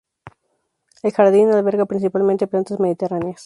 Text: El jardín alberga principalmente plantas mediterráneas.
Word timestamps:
El 1.03 1.11
jardín 1.11 1.51
alberga 1.51 1.85
principalmente 1.85 2.47
plantas 2.47 2.79
mediterráneas. 2.79 3.39